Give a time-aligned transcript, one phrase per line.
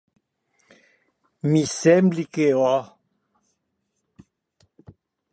[1.49, 2.87] Me semble que òc.